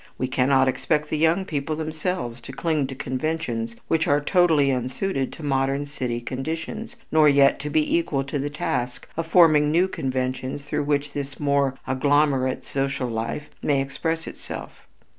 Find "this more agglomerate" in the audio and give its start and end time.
11.13-12.65